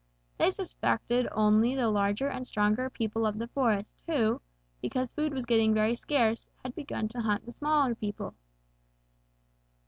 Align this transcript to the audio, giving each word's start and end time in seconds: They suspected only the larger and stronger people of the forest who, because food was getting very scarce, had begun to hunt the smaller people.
They 0.39 0.49
suspected 0.49 1.27
only 1.31 1.75
the 1.75 1.89
larger 1.91 2.27
and 2.27 2.47
stronger 2.47 2.89
people 2.89 3.23
of 3.23 3.37
the 3.37 3.47
forest 3.49 3.95
who, 4.07 4.41
because 4.81 5.13
food 5.13 5.31
was 5.31 5.45
getting 5.45 5.75
very 5.75 5.93
scarce, 5.93 6.47
had 6.63 6.73
begun 6.73 7.07
to 7.09 7.21
hunt 7.21 7.45
the 7.45 7.51
smaller 7.51 7.93
people. 7.93 8.33